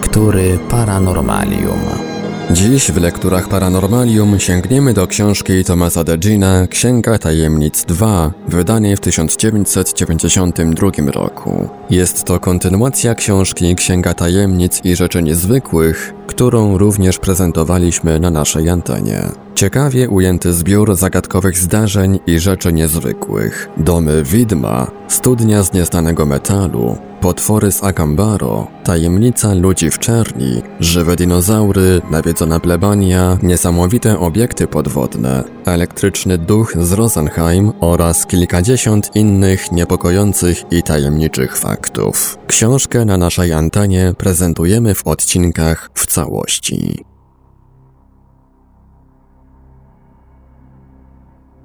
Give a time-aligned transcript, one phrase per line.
[0.00, 2.09] Lektury Paranormalium.
[2.52, 10.90] Dziś w lekturach Paranormalium sięgniemy do książki Tomasa Degina Księga Tajemnic 2, wydanej w 1992
[11.12, 11.68] roku.
[11.90, 19.22] Jest to kontynuacja książki Księga Tajemnic i Rzeczy Niezwykłych, którą również prezentowaliśmy na naszej antenie.
[19.54, 23.68] Ciekawie ujęty zbiór zagadkowych zdarzeń i rzeczy niezwykłych.
[23.76, 32.02] Domy widma, studnia z nieznanego metalu, potwory z Akambaro, tajemnica ludzi w czerni, żywe dinozaury,
[32.40, 41.56] nawiedzona plebania, niesamowite obiekty podwodne, elektryczny duch z Rosenheim oraz kilkadziesiąt innych niepokojących i tajemniczych
[41.56, 42.38] faktów.
[42.46, 47.04] Książkę na naszej antenie prezentujemy w odcinkach w całości.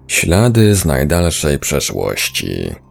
[0.08, 2.85] Ślady z najdalszej przeszłości.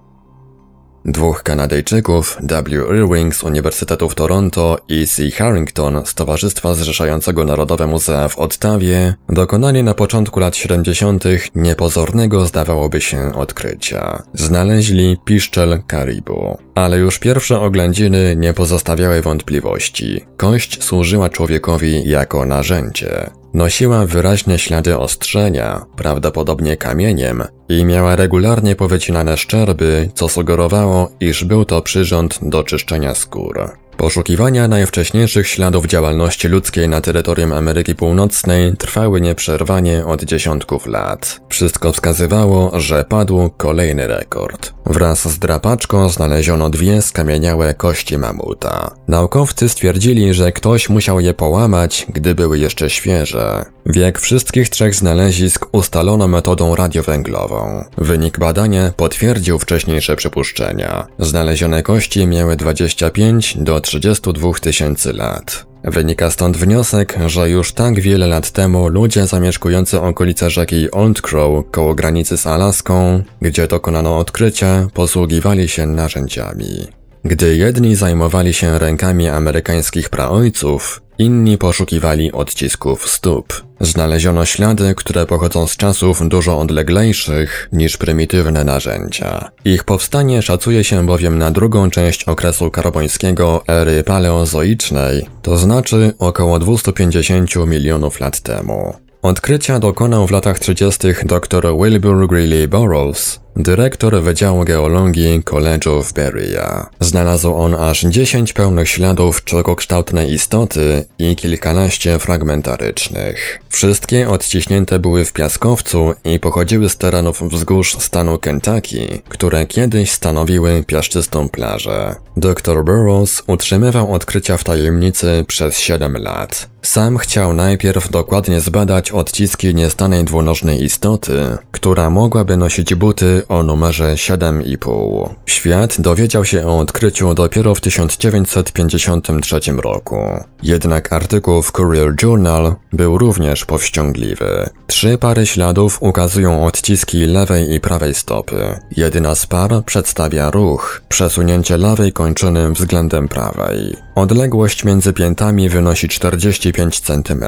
[1.05, 2.71] Dwóch Kanadyjczyków, W.
[2.97, 5.31] Irving z Uniwersytetu w Toronto i C.
[5.31, 11.25] Harrington z Towarzystwa Zrzeszającego Narodowe Muzea w Ottawie, dokonali na początku lat 70.
[11.55, 14.23] niepozornego zdawałoby się odkrycia.
[14.35, 16.59] Znaleźli piszczel karibu.
[16.75, 20.25] Ale już pierwsze oględziny nie pozostawiały wątpliwości.
[20.37, 23.31] Kość służyła człowiekowi jako narzędzie.
[23.55, 31.65] Nosiła wyraźne ślady ostrzenia, prawdopodobnie kamieniem, i miała regularnie powycinane szczerby, co sugerowało, iż był
[31.65, 33.85] to przyrząd do czyszczenia skór.
[33.97, 41.41] Poszukiwania najwcześniejszych śladów działalności ludzkiej na terytorium Ameryki Północnej trwały nieprzerwanie od dziesiątków lat.
[41.49, 44.73] Wszystko wskazywało, że padł kolejny rekord.
[44.87, 48.91] Wraz z drapaczką znaleziono dwie skamieniałe kości mamuta.
[49.09, 53.65] Naukowcy stwierdzili, że ktoś musiał je połamać, gdy były jeszcze świeże.
[53.87, 57.54] Wiek wszystkich trzech znalezisk ustalono metodą radiowęglową.
[57.99, 61.07] Wynik badania potwierdził wcześniejsze przypuszczenia.
[61.19, 65.67] Znalezione kości miały 25 do 32 tysięcy lat.
[65.85, 71.71] Wynika stąd wniosek, że już tak wiele lat temu ludzie zamieszkujący okolice rzeki Old Crow
[71.71, 76.87] koło granicy z Alaską, gdzie dokonano odkrycia, posługiwali się narzędziami.
[77.25, 83.65] Gdy jedni zajmowali się rękami amerykańskich praojców, inni poszukiwali odcisków stóp.
[83.81, 89.51] Znaleziono ślady, które pochodzą z czasów dużo odleglejszych niż prymitywne narzędzia.
[89.65, 96.59] Ich powstanie szacuje się bowiem na drugą część okresu karbońskiego ery paleozoicznej, to znaczy około
[96.59, 98.95] 250 milionów lat temu.
[99.23, 101.09] Odkrycia dokonał w latach 30.
[101.25, 106.87] dr Wilbur Greeley Burroughs, dyrektor Wydziału Geologii College'u w Beria.
[107.01, 113.61] Znalazł on aż 10 pełnych śladów człowiekokształtnej istoty i kilkanaście fragmentarycznych.
[113.69, 120.85] Wszystkie odciśnięte były w piaskowcu i pochodziły z terenów wzgórz stanu Kentucky, które kiedyś stanowiły
[120.87, 122.15] piaszczystą plażę.
[122.37, 126.69] Dr Burroughs utrzymywał odkrycia w tajemnicy przez 7 lat.
[126.83, 134.15] Sam chciał najpierw dokładnie zbadać odciski niestanej dwunożnej istoty, która mogłaby nosić buty o numerze
[134.15, 135.29] 7,5.
[135.47, 140.17] Świat dowiedział się o odkryciu dopiero w 1953 roku.
[140.63, 144.71] Jednak artykuł w Courier Journal był również powściągliwy.
[144.87, 148.81] Trzy pary śladów ukazują odciski lewej i prawej stopy.
[148.97, 153.97] Jedyna z par przedstawia ruch, przesunięcie lewej kończyny względem prawej.
[154.15, 157.45] Odległość między piętami wynosi 45 cm.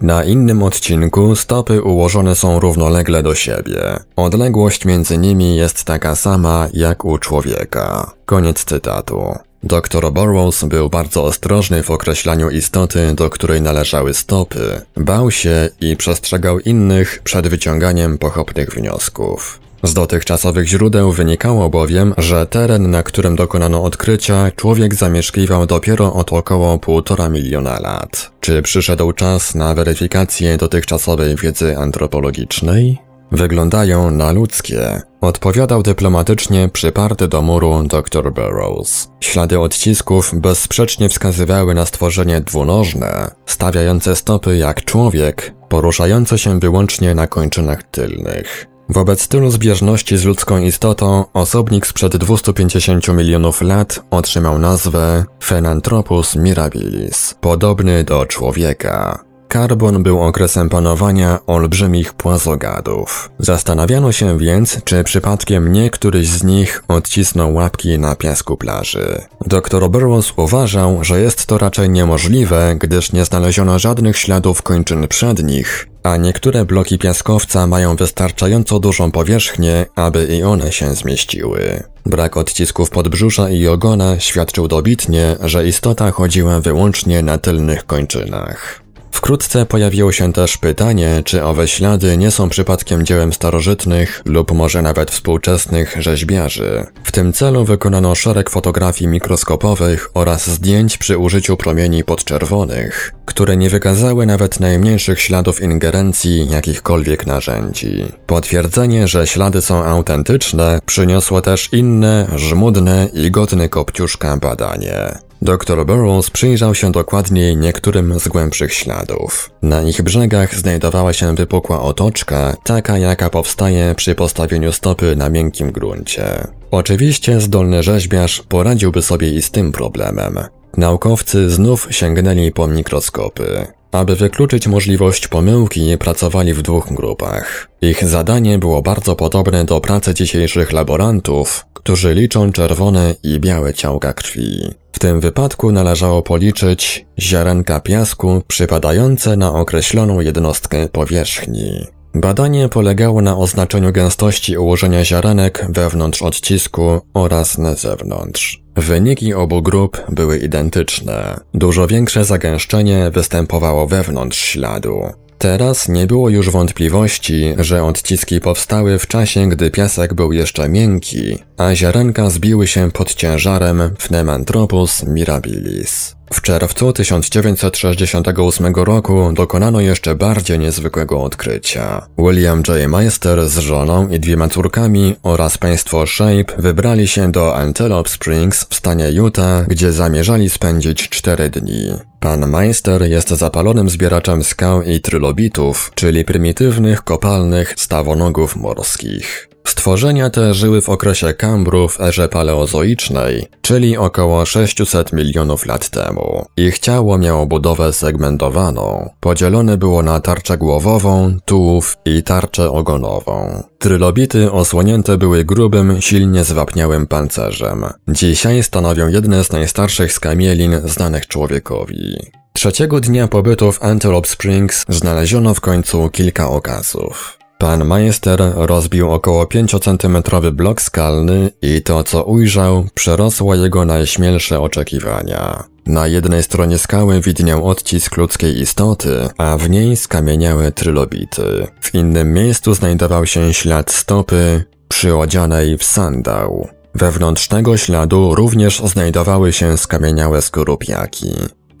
[0.00, 3.80] Na innym odcinku stopy ułożone są równolegle do siebie.
[4.16, 8.10] Odległość między nimi jest taka sama jak u człowieka.
[8.26, 9.34] Koniec cytatu.
[9.62, 14.80] Dr Burroughs był bardzo ostrożny w określaniu istoty, do której należały stopy.
[14.96, 19.60] Bał się i przestrzegał innych przed wyciąganiem pochopnych wniosków.
[19.82, 26.32] Z dotychczasowych źródeł wynikało bowiem, że teren, na którym dokonano odkrycia, człowiek zamieszkiwał dopiero od
[26.32, 28.30] około półtora miliona lat.
[28.40, 32.98] Czy przyszedł czas na weryfikację dotychczasowej wiedzy antropologicznej?
[33.32, 39.08] Wyglądają na ludzkie, odpowiadał dyplomatycznie przyparty do muru dr Burroughs.
[39.20, 47.26] Ślady odcisków bezsprzecznie wskazywały na stworzenie dwunożne, stawiające stopy jak człowiek, poruszające się wyłącznie na
[47.26, 48.66] kończynach tylnych.
[48.88, 57.34] Wobec tylu zbieżności z ludzką istotą, osobnik sprzed 250 milionów lat otrzymał nazwę Phenanthropus mirabilis,
[57.40, 59.24] podobny do człowieka.
[59.54, 63.30] Karbon był okresem panowania olbrzymich płazogadów.
[63.38, 69.22] Zastanawiano się więc, czy przypadkiem nie któryś z nich odcisnął łapki na piasku plaży.
[69.46, 75.88] Dr Burroughs uważał, że jest to raczej niemożliwe, gdyż nie znaleziono żadnych śladów kończyn przednich,
[76.02, 81.82] a niektóre bloki piaskowca mają wystarczająco dużą powierzchnię, aby i one się zmieściły.
[82.06, 88.83] Brak odcisków podbrzusza i ogona świadczył dobitnie, że istota chodziła wyłącznie na tylnych kończynach.
[89.14, 94.82] Wkrótce pojawiło się też pytanie, czy owe ślady nie są przypadkiem dziełem starożytnych lub może
[94.82, 96.86] nawet współczesnych rzeźbiarzy.
[97.04, 103.70] W tym celu wykonano szereg fotografii mikroskopowych oraz zdjęć przy użyciu promieni podczerwonych, które nie
[103.70, 108.04] wykazały nawet najmniejszych śladów ingerencji jakichkolwiek narzędzi.
[108.26, 115.18] Potwierdzenie, że ślady są autentyczne, przyniosło też inne, żmudne i godne kopciuszka badanie.
[115.44, 119.50] Dr Burroughs przyjrzał się dokładniej niektórym z głębszych śladów.
[119.62, 125.72] Na ich brzegach znajdowała się wypukła otoczka, taka jaka powstaje przy postawieniu stopy na miękkim
[125.72, 126.46] gruncie.
[126.70, 130.38] Oczywiście zdolny rzeźbiarz poradziłby sobie i z tym problemem.
[130.76, 133.66] Naukowcy znów sięgnęli po mikroskopy.
[133.94, 137.68] Aby wykluczyć możliwość pomyłki, pracowali w dwóch grupach.
[137.80, 144.12] Ich zadanie było bardzo podobne do pracy dzisiejszych laborantów, którzy liczą czerwone i białe ciałka
[144.12, 144.70] krwi.
[144.92, 151.86] W tym wypadku należało policzyć ziarenka piasku przypadające na określoną jednostkę powierzchni.
[152.14, 158.63] Badanie polegało na oznaczeniu gęstości ułożenia ziarenek wewnątrz odcisku oraz na zewnątrz.
[158.76, 161.40] Wyniki obu grup były identyczne.
[161.54, 165.02] Dużo większe zagęszczenie występowało wewnątrz śladu.
[165.38, 171.38] Teraz nie było już wątpliwości, że odciski powstały w czasie, gdy piasek był jeszcze miękki,
[171.56, 176.13] a ziarenka zbiły się pod ciężarem Pneumantropus mirabilis.
[176.32, 182.06] W czerwcu 1968 roku dokonano jeszcze bardziej niezwykłego odkrycia.
[182.18, 182.90] William J.
[182.90, 188.74] Meister z żoną i dwiema córkami oraz państwo Shape wybrali się do Antelope Springs w
[188.74, 191.88] stanie Utah, gdzie zamierzali spędzić cztery dni.
[192.20, 199.53] Pan Meister jest zapalonym zbieraczem skał i trylobitów, czyli prymitywnych kopalnych stawonogów morskich.
[199.66, 206.46] Stworzenia te żyły w okresie Kambru w erze paleozoicznej, czyli około 600 milionów lat temu.
[206.56, 209.10] Ich ciało miało budowę segmentowaną.
[209.20, 213.62] Podzielone było na tarczę głowową, tułów i tarczę ogonową.
[213.78, 217.84] Trylobity osłonięte były grubym, silnie zwapniałym pancerzem.
[218.08, 222.16] Dzisiaj stanowią jedne z najstarszych skamielin znanych człowiekowi.
[222.52, 227.43] Trzeciego dnia pobytu w Antelope Springs znaleziono w końcu kilka okazów.
[227.58, 235.64] Pan majster rozbił około 5-centymetrowy blok skalny i to, co ujrzał, przerosło jego najśmielsze oczekiwania.
[235.86, 241.66] Na jednej stronie skały widniał odcisk ludzkiej istoty, a w niej skamieniały trylobity.
[241.80, 246.68] W innym miejscu znajdował się ślad stopy przyodzianej w sandał.
[246.94, 251.34] Wewnątrz tego śladu również znajdowały się skamieniałe skorupiaki.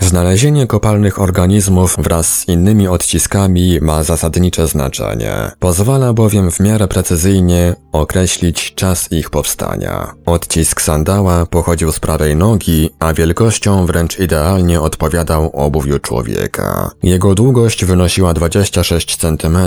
[0.04, 5.50] Znalezienie kopalnych organizmów wraz z innymi odciskami ma zasadnicze znaczenie.
[5.58, 10.14] Pozwala bowiem w miarę precyzyjnie określić czas ich powstania.
[10.26, 16.90] Odcisk sandała pochodził z prawej nogi, a wielkością wręcz idealnie odpowiadał obuwiu człowieka.
[17.02, 19.58] Jego długość wynosiła 26 cm,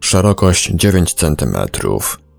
[0.00, 1.56] szerokość 9 cm.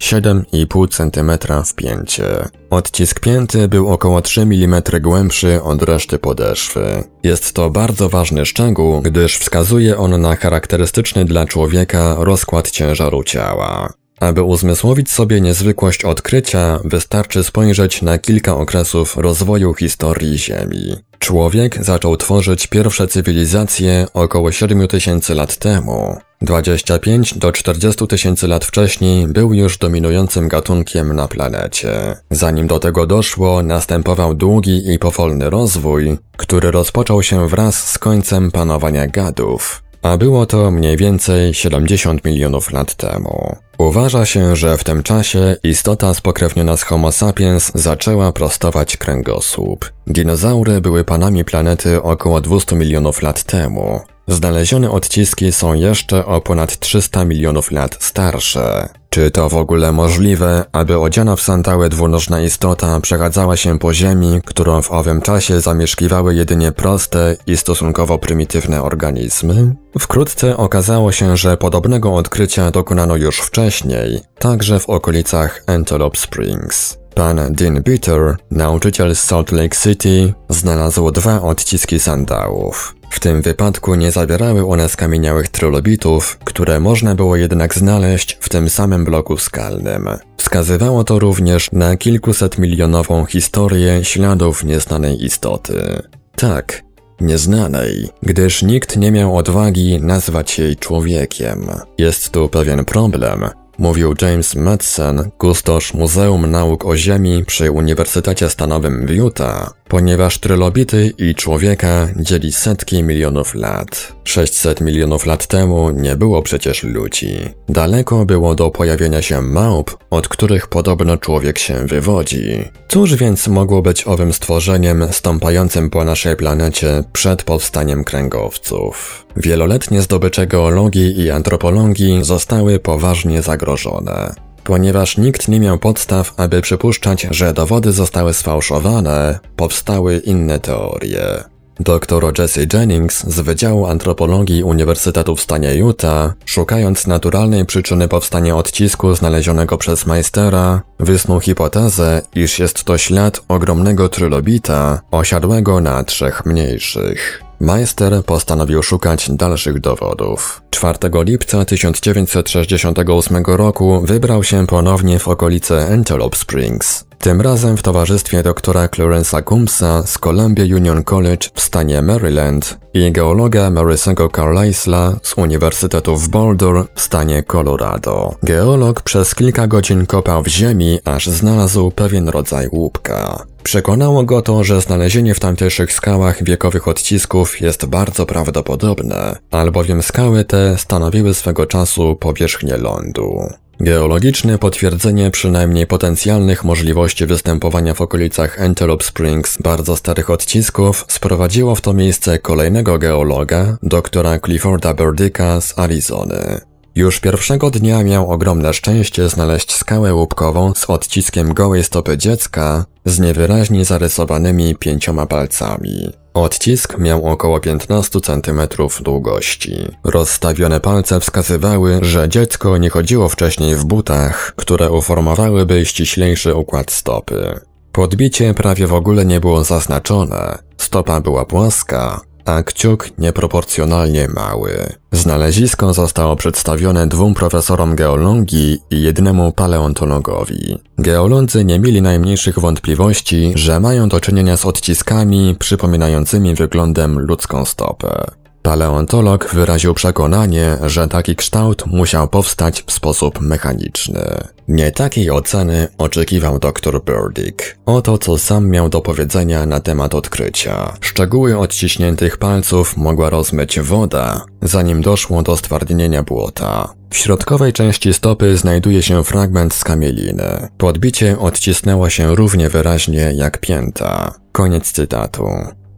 [0.04, 2.50] 7,5 cm w pięcie.
[2.70, 7.04] Odcisk pięty był około 3 mm głębszy od reszty podeszwy.
[7.24, 13.94] Jest to bardzo ważny szczegół, gdyż wskazuje on na charakterystyczny dla człowieka rozkład ciężaru ciała.
[14.24, 20.96] Aby uzmysłowić sobie niezwykłość odkrycia, wystarczy spojrzeć na kilka okresów rozwoju historii Ziemi.
[21.20, 26.18] Człowiek zaczął tworzyć pierwsze cywilizacje około 7000 lat temu.
[26.42, 32.16] 25 do 40 tysięcy lat wcześniej był już dominującym gatunkiem na planecie.
[32.30, 38.52] Zanim do tego doszło, następował długi i powolny rozwój, który rozpoczął się wraz z końcem
[38.52, 43.56] panowania gadów a było to mniej więcej 70 milionów lat temu.
[43.78, 49.92] Uważa się, że w tym czasie istota spokrewniona z Homo sapiens zaczęła prostować kręgosłup.
[50.08, 54.02] Dinozaury były panami planety około 200 milionów lat temu.
[54.28, 58.90] Znalezione odciski są jeszcze o ponad 300 milionów lat starsze.
[59.14, 64.42] Czy to w ogóle możliwe, aby odziana w sandały dwunożna istota przechadzała się po ziemi,
[64.46, 69.76] którą w owym czasie zamieszkiwały jedynie proste i stosunkowo prymitywne organizmy?
[70.00, 76.98] Wkrótce okazało się, że podobnego odkrycia dokonano już wcześniej, także w okolicach Antelope Springs.
[77.16, 82.96] Pan Dean Bitter, nauczyciel z Salt Lake City, znalazł dwa odciski sandałów.
[83.14, 88.70] W tym wypadku nie zawierały one skamieniałych trylobitów, które można było jednak znaleźć w tym
[88.70, 90.10] samym bloku skalnym.
[90.38, 96.02] Wskazywało to również na kilkuset milionową historię śladów nieznanej istoty.
[96.36, 96.84] Tak,
[97.22, 101.68] nieznanej, gdyż nikt nie miał odwagi nazwać jej człowiekiem.
[101.98, 109.08] Jest tu pewien problem, Mówił James Madsen, kustosz Muzeum Nauk o Ziemi przy Uniwersytecie Stanowym
[109.08, 114.14] w Utah, ponieważ trylobity i człowieka dzieli setki milionów lat.
[114.24, 117.38] 600 milionów lat temu nie było przecież ludzi.
[117.70, 122.64] Daleko było do pojawienia się małp, od których podobno człowiek się wywodzi.
[122.88, 129.26] Cóż więc mogło być owym stworzeniem stąpającym po naszej planecie przed powstaniem kręgowców?
[129.38, 134.36] Wieloletnie zdobycze geologii i antropologii zostały poważnie zagrożone.
[134.64, 141.44] Ponieważ nikt nie miał podstaw, aby przypuszczać, że dowody zostały sfałszowane, powstały inne teorie.
[141.80, 149.16] Dr Jesse Jennings z Wydziału Antropologii Uniwersytetu w stanie Utah, szukając naturalnej przyczyny powstania odcisku
[149.16, 157.44] znalezionego przez Meistera, wysnuł hipotezę, iż jest to ślad ogromnego trylobita osiadłego na trzech mniejszych.
[157.64, 160.62] Meister postanowił szukać dalszych dowodów.
[160.70, 167.06] 4 lipca 1968 roku wybrał się ponownie w okolice Antelope Springs.
[167.20, 173.12] Tym razem w towarzystwie doktora Clarence'a Coombsa z Columbia Union College w stanie Maryland i
[173.12, 178.36] geologa Mary'sego Carlisle'a z Uniwersytetu w Boulder w stanie Colorado.
[178.44, 183.46] Geolog przez kilka godzin kopał w ziemi, aż znalazł pewien rodzaj łupka.
[183.64, 190.46] Przekonało go to, że znalezienie w tamtejszych skałach wiekowych odcisków jest bardzo prawdopodobne, albowiem skały
[190.46, 193.50] te stanowiły swego czasu powierzchnię lądu.
[193.80, 201.82] Geologiczne potwierdzenie przynajmniej potencjalnych możliwości występowania w okolicach Antelope Springs bardzo starych odcisków sprowadziło w
[201.82, 206.62] to miejsce kolejnego geologa, doktora Clifforda Burdicka z Arizony.
[206.96, 213.20] Już pierwszego dnia miał ogromne szczęście znaleźć skałę łupkową z odciskiem gołej stopy dziecka z
[213.20, 216.14] niewyraźnie zarysowanymi pięcioma palcami.
[216.34, 218.62] Odcisk miał około 15 cm
[219.02, 219.78] długości.
[220.04, 227.60] Rozstawione palce wskazywały, że dziecko nie chodziło wcześniej w butach, które uformowałyby ściślejszy układ stopy.
[227.92, 234.94] Podbicie prawie w ogóle nie było zaznaczone, stopa była płaska, a kciuk nieproporcjonalnie mały.
[235.12, 240.78] Znalezisko zostało przedstawione dwóm profesorom geologii i jednemu paleontologowi.
[240.98, 248.43] Geolodzy nie mieli najmniejszych wątpliwości, że mają do czynienia z odciskami przypominającymi wyglądem ludzką stopę.
[248.64, 254.24] Paleontolog wyraził przekonanie, że taki kształt musiał powstać w sposób mechaniczny.
[254.68, 257.78] Nie takiej oceny oczekiwał dr Burdick.
[257.86, 260.94] Oto co sam miał do powiedzenia na temat odkrycia.
[261.02, 266.94] Szczegóły odciśniętych palców mogła rozmyć woda, zanim doszło do stwardnienia błota.
[267.10, 270.68] W środkowej części stopy znajduje się fragment skamieliny.
[270.78, 274.34] Podbicie odcisnęło się równie wyraźnie jak pięta.
[274.52, 275.48] Koniec cytatu.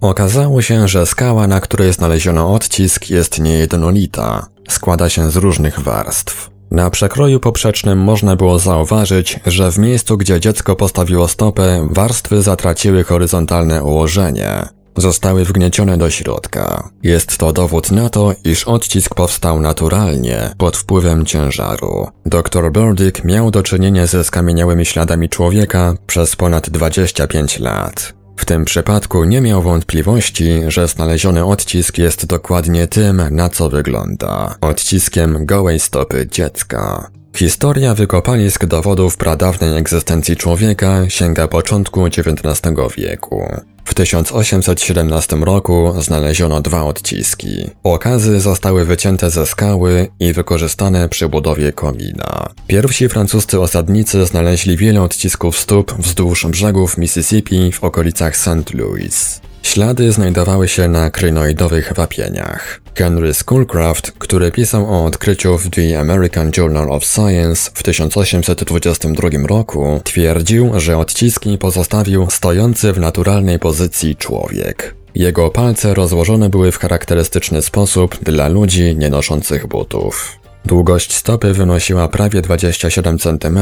[0.09, 4.47] Okazało się, że skała, na której znaleziono odcisk, jest niejednolita.
[4.69, 6.50] Składa się z różnych warstw.
[6.71, 13.03] Na przekroju poprzecznym można było zauważyć, że w miejscu, gdzie dziecko postawiło stopę, warstwy zatraciły
[13.03, 14.65] horyzontalne ułożenie.
[14.97, 16.89] Zostały wgniecione do środka.
[17.03, 22.07] Jest to dowód na to, iż odcisk powstał naturalnie, pod wpływem ciężaru.
[22.25, 28.14] Dr Burdick miał do czynienia ze skamieniałymi śladami człowieka przez ponad 25 lat.
[28.37, 34.55] W tym przypadku nie miał wątpliwości, że znaleziony odcisk jest dokładnie tym, na co wygląda
[34.61, 37.11] odciskiem gołej stopy dziecka.
[37.35, 43.43] Historia wykopalisk dowodów pradawnej egzystencji człowieka sięga początku XIX wieku.
[43.85, 47.69] W 1817 roku znaleziono dwa odciski.
[47.83, 52.49] Okazy zostały wycięte ze skały i wykorzystane przy budowie komina.
[52.67, 58.73] Pierwsi francuscy osadnicy znaleźli wiele odcisków stóp wzdłuż brzegów Mississippi w okolicach St.
[58.73, 59.41] Louis.
[59.63, 62.84] Ślady znajdowały się na krynoidowych wapieniach.
[62.95, 70.01] Henry Schoolcraft, który pisał o odkryciu w The American Journal of Science w 1822 roku,
[70.03, 74.95] twierdził, że odciski pozostawił stojący w naturalnej pozycji człowiek.
[75.15, 80.39] Jego palce rozłożone były w charakterystyczny sposób dla ludzi nie noszących butów.
[80.65, 83.59] Długość stopy wynosiła prawie 27 cm,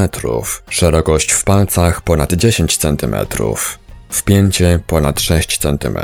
[0.70, 3.16] szerokość w palcach ponad 10 cm
[4.10, 5.98] wpięcie ponad 6 cm.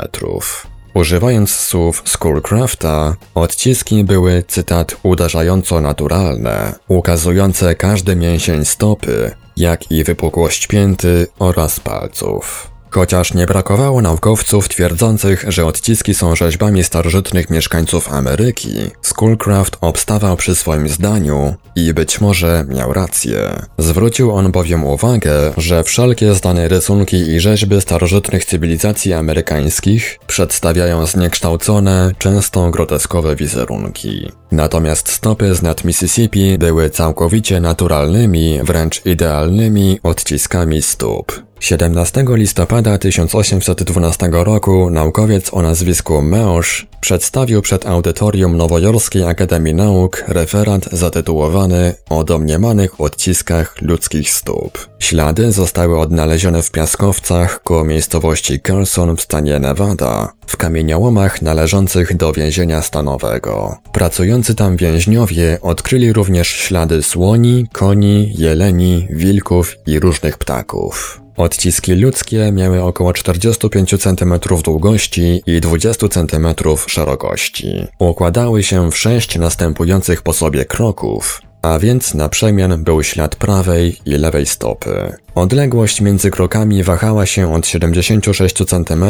[0.94, 10.66] Używając słów Schoolcrafta, odciski były, cytat, uderzająco naturalne, ukazujące każdy mięsień stopy, jak i wypukłość
[10.66, 12.70] pięty oraz palców.
[12.90, 20.54] Chociaż nie brakowało naukowców twierdzących, że odciski są rzeźbami starożytnych mieszkańców Ameryki, Schoolcraft obstawał przy
[20.54, 23.66] swoim zdaniu i być może miał rację.
[23.78, 32.12] Zwrócił on bowiem uwagę, że wszelkie zdane rysunki i rzeźby starożytnych cywilizacji amerykańskich przedstawiają zniekształcone,
[32.18, 34.32] często groteskowe wizerunki.
[34.52, 41.49] Natomiast stopy z nad Mississippi były całkowicie naturalnymi, wręcz idealnymi odciskami stóp.
[41.60, 50.88] 17 listopada 1812 roku naukowiec o nazwisku Meosz przedstawił przed audytorium Nowojorskiej Akademii Nauk referat
[50.92, 54.88] zatytułowany O domniemanych odciskach ludzkich stóp.
[54.98, 62.32] Ślady zostały odnalezione w piaskowcach koło miejscowości Carson w stanie Nevada, w kamieniołomach należących do
[62.32, 63.76] więzienia stanowego.
[63.92, 71.20] Pracujący tam więźniowie odkryli również ślady słoni, koni, jeleni, wilków i różnych ptaków.
[71.40, 76.46] Odciski ludzkie miały około 45 cm długości i 20 cm
[76.86, 77.86] szerokości.
[77.98, 83.96] Układały się w sześć następujących po sobie kroków, a więc na przemian był ślad prawej
[84.06, 85.12] i lewej stopy.
[85.34, 89.04] Odległość między krokami wahała się od 76 cm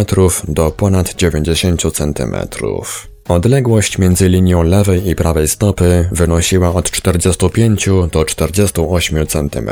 [0.49, 2.37] do ponad 90 cm.
[3.29, 9.71] Odległość między linią lewej i prawej stopy wynosiła od 45 do 48 cm.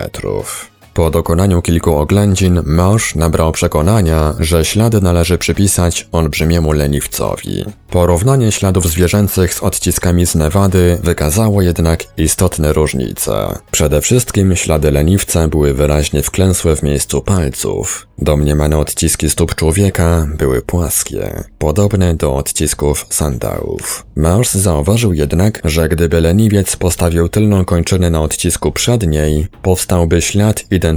[0.98, 7.64] Po dokonaniu kilku oględzin Marsh nabrał przekonania, że ślady należy przypisać olbrzymiemu leniwcowi.
[7.90, 13.58] Porównanie śladów zwierzęcych z odciskami z Nevady wykazało jednak istotne różnice.
[13.70, 18.06] Przede wszystkim ślady leniwca były wyraźnie wklęsłe w miejscu palców.
[18.18, 24.06] Domniemane odciski stóp człowieka były płaskie, podobne do odcisków sandałów.
[24.16, 30.87] Mars zauważył jednak, że gdyby leniwiec postawił tylną kończynę na odcisku przedniej, powstałby ślad identyczny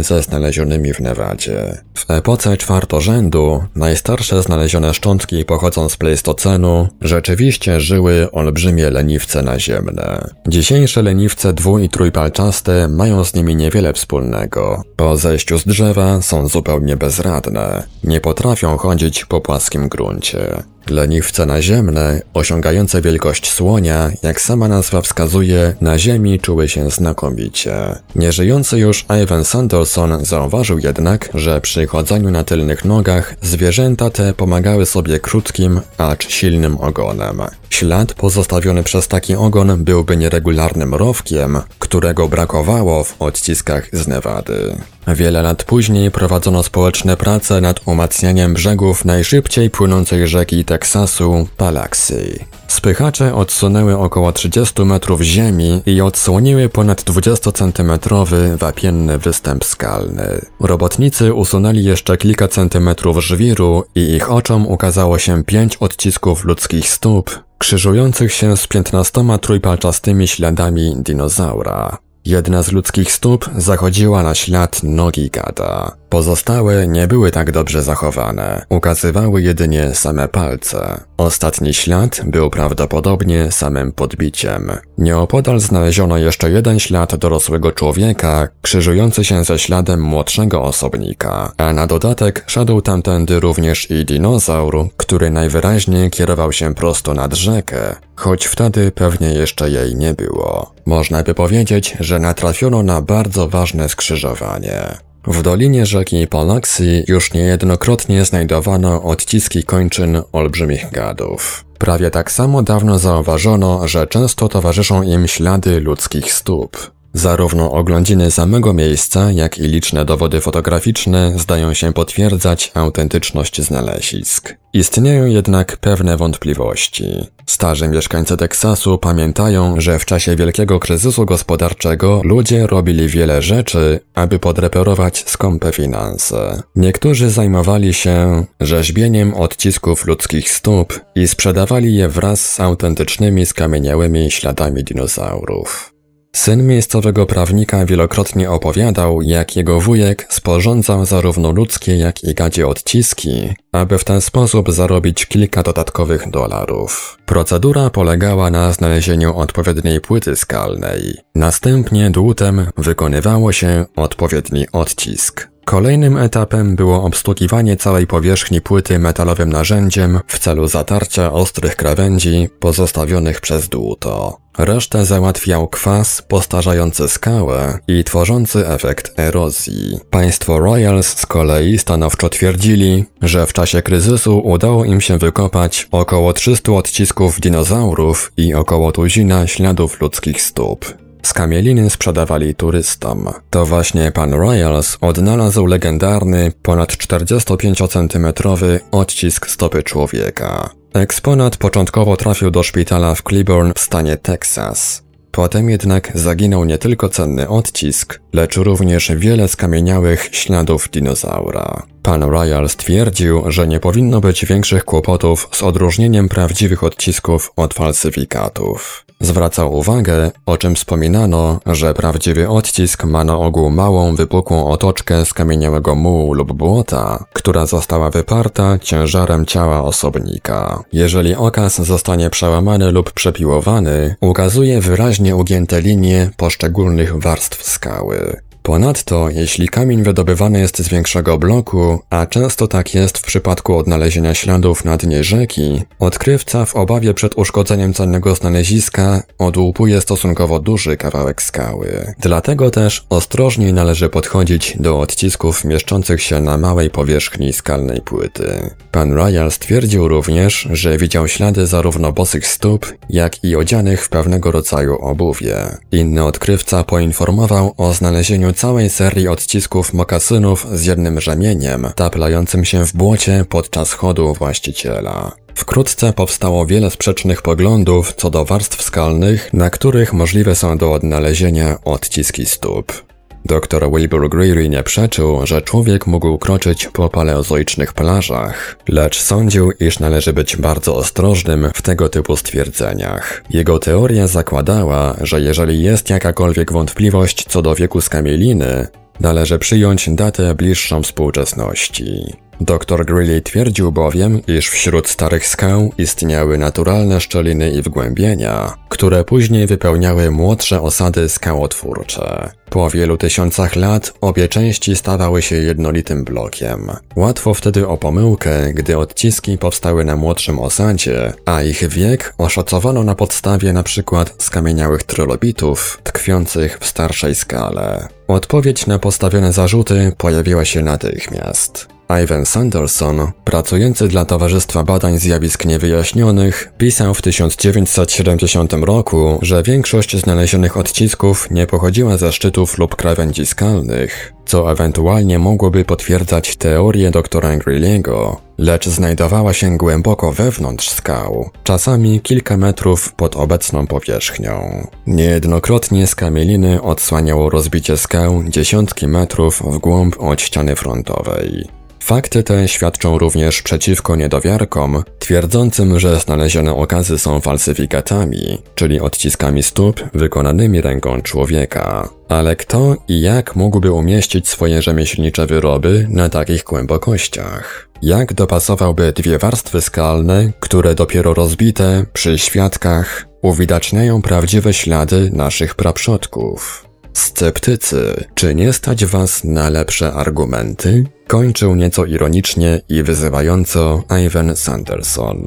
[0.00, 1.82] ze znalezionymi w Nevadzie.
[1.94, 10.28] W epoce czwartorzędu najstarsze znalezione szczątki pochodzą z Pleistocenu, rzeczywiście żyły olbrzymie leniwce naziemne.
[10.48, 14.82] Dzisiejsze leniwce dwu- i trójpalczaste mają z nimi niewiele wspólnego.
[14.96, 20.62] Po zejściu z drzewa są zupełnie bezradne, nie potrafią chodzić po płaskim gruncie.
[20.90, 27.74] Leniwce naziemne, osiągające wielkość słonia, jak sama nazwa wskazuje, na ziemi czuły się znakomicie.
[28.16, 34.86] Nieżyjący już Ivan Sanderson zauważył jednak, że przy chodzeniu na tylnych nogach zwierzęta te pomagały
[34.86, 37.42] sobie krótkim, acz silnym ogonem.
[37.70, 44.76] Ślad pozostawiony przez taki ogon byłby nieregularnym rowkiem, którego brakowało w odciskach z Nevady.
[45.06, 52.44] Wiele lat później prowadzono społeczne prace nad umacnianiem brzegów najszybciej płynącej rzeki Teksasu, Palaxy.
[52.68, 60.40] Spychacze odsunęły około 30 metrów ziemi i odsłoniły ponad 20-centymetrowy wapienny występ skalny.
[60.60, 67.40] Robotnicy usunęli jeszcze kilka centymetrów żwiru i ich oczom ukazało się pięć odcisków ludzkich stóp,
[67.58, 71.98] krzyżujących się z 15 trójpalczastymi śladami dinozaura.
[72.24, 76.03] Jedna z ludzkich stóp zachodziła na ślad nogi gada.
[76.14, 81.00] Pozostałe nie były tak dobrze zachowane, ukazywały jedynie same palce.
[81.16, 84.72] Ostatni ślad był prawdopodobnie samym podbiciem.
[84.98, 91.86] Nieopodal znaleziono jeszcze jeden ślad dorosłego człowieka, krzyżujący się ze śladem młodszego osobnika, a na
[91.86, 98.92] dodatek szedł tamtędy również i dinozaur, który najwyraźniej kierował się prosto nad rzekę, choć wtedy
[98.92, 100.74] pewnie jeszcze jej nie było.
[100.86, 105.13] Można by powiedzieć, że natrafiono na bardzo ważne skrzyżowanie.
[105.26, 111.64] W dolinie rzeki Polaxi już niejednokrotnie znajdowano odciski kończyn olbrzymich gadów.
[111.78, 116.93] Prawie tak samo dawno zauważono, że często towarzyszą im ślady ludzkich stóp.
[117.14, 124.54] Zarówno oględziny samego miejsca, jak i liczne dowody fotograficzne zdają się potwierdzać autentyczność znalezisk.
[124.72, 127.04] Istnieją jednak pewne wątpliwości.
[127.46, 134.38] Starzy mieszkańcy Teksasu pamiętają, że w czasie wielkiego kryzysu gospodarczego ludzie robili wiele rzeczy, aby
[134.38, 136.62] podreperować skąpe finanse.
[136.76, 144.84] Niektórzy zajmowali się rzeźbieniem odcisków ludzkich stóp i sprzedawali je wraz z autentycznymi skamieniałymi śladami
[144.84, 145.93] dinozaurów.
[146.34, 153.54] Syn miejscowego prawnika wielokrotnie opowiadał, jak jego wujek sporządzał zarówno ludzkie, jak i gadzie odciski,
[153.72, 157.18] aby w ten sposób zarobić kilka dodatkowych dolarów.
[157.26, 161.16] Procedura polegała na znalezieniu odpowiedniej płyty skalnej.
[161.34, 165.53] Następnie dłutem wykonywało się odpowiedni odcisk.
[165.64, 173.40] Kolejnym etapem było obsługiwanie całej powierzchni płyty metalowym narzędziem w celu zatarcia ostrych krawędzi pozostawionych
[173.40, 174.38] przez dłuto.
[174.58, 179.98] Resztę załatwiał kwas postarzający skałę i tworzący efekt erozji.
[180.10, 186.32] Państwo Royals z kolei stanowczo twierdzili, że w czasie kryzysu udało im się wykopać około
[186.32, 191.03] 300 odcisków dinozaurów i około tuzina śladów ludzkich stóp.
[191.24, 193.28] Skamieliny sprzedawali turystom.
[193.50, 200.70] To właśnie pan Royals odnalazł legendarny, ponad 45-centymetrowy odcisk stopy człowieka.
[200.94, 205.04] Eksponat początkowo trafił do szpitala w Cleburne w stanie Texas.
[205.30, 211.82] Potem jednak zaginął nie tylko cenny odcisk, lecz również wiele skamieniałych śladów dinozaura.
[212.02, 219.03] Pan Royal stwierdził, że nie powinno być większych kłopotów z odróżnieniem prawdziwych odcisków od falsyfikatów.
[219.24, 225.94] Zwracał uwagę, o czym wspominano, że prawdziwy odcisk ma na ogół małą, wypukłą otoczkę skamieniałego
[225.94, 230.84] mułu lub błota, która została wyparta ciężarem ciała osobnika.
[230.92, 238.40] Jeżeli okaz zostanie przełamany lub przepiłowany, ukazuje wyraźnie ugięte linie poszczególnych warstw skały.
[238.66, 244.34] Ponadto, jeśli kamień wydobywany jest z większego bloku, a często tak jest w przypadku odnalezienia
[244.34, 251.42] śladów na dnie rzeki, odkrywca w obawie przed uszkodzeniem cennego znaleziska odłupuje stosunkowo duży kawałek
[251.42, 252.14] skały.
[252.18, 258.70] Dlatego też ostrożniej należy podchodzić do odcisków mieszczących się na małej powierzchni skalnej płyty.
[258.92, 264.50] Pan Royal stwierdził również, że widział ślady zarówno bosych stóp, jak i odzianych w pewnego
[264.50, 265.56] rodzaju obuwie.
[265.92, 272.92] Inny odkrywca poinformował o znalezieniu całej serii odcisków mokasynów z jednym rzemieniem, taplającym się w
[272.92, 275.32] błocie podczas chodu właściciela.
[275.54, 281.78] Wkrótce powstało wiele sprzecznych poglądów co do warstw skalnych, na których możliwe są do odnalezienia
[281.84, 283.13] odciski stóp.
[283.44, 289.98] Dr Wilbur Greery nie przeczył, że człowiek mógł kroczyć po paleozoicznych plażach, lecz sądził, iż
[289.98, 293.44] należy być bardzo ostrożnym w tego typu stwierdzeniach.
[293.50, 298.86] Jego teoria zakładała, że jeżeli jest jakakolwiek wątpliwość co do wieku skamieliny,
[299.20, 302.34] należy przyjąć datę bliższą współczesności.
[302.60, 309.66] Dr Greeley twierdził bowiem, iż wśród starych skał istniały naturalne szczeliny i wgłębienia, które później
[309.66, 312.50] wypełniały młodsze osady skałotwórcze.
[312.70, 316.90] Po wielu tysiącach lat obie części stawały się jednolitym blokiem.
[317.16, 323.14] Łatwo wtedy o pomyłkę, gdy odciski powstały na młodszym osadzie, a ich wiek oszacowano na
[323.14, 324.24] podstawie np.
[324.38, 328.08] skamieniałych trylobitów tkwiących w starszej skale.
[328.28, 331.93] Odpowiedź na postawione zarzuty pojawiła się natychmiast.
[332.08, 340.76] Ivan Sanderson, pracujący dla Towarzystwa Badań Zjawisk Niewyjaśnionych, pisał w 1970 roku, że większość znalezionych
[340.76, 348.36] odcisków nie pochodziła ze szczytów lub krawędzi skalnych, co ewentualnie mogłoby potwierdzać teorię doktora Greeley'ego,
[348.58, 354.86] lecz znajdowała się głęboko wewnątrz skał, czasami kilka metrów pod obecną powierzchnią.
[355.06, 361.68] Niejednokrotnie z kamieliny odsłaniało rozbicie skał dziesiątki metrów w głąb od ściany frontowej.
[362.04, 370.00] Fakty te świadczą również przeciwko niedowiarkom, twierdzącym, że znalezione okazy są falsyfikatami, czyli odciskami stóp
[370.14, 372.08] wykonanymi ręką człowieka.
[372.28, 377.88] Ale kto i jak mógłby umieścić swoje rzemieślnicze wyroby na takich głębokościach?
[378.02, 386.83] Jak dopasowałby dwie warstwy skalne, które dopiero rozbite przy świadkach uwidaczniają prawdziwe ślady naszych praprzodków?
[387.14, 391.04] Sceptycy, czy nie stać was na lepsze argumenty?
[391.26, 395.44] Kończył nieco ironicznie i wyzywająco Ivan Sanderson.